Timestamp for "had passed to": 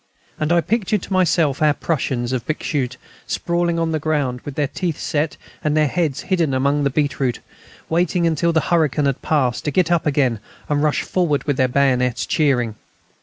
9.05-9.69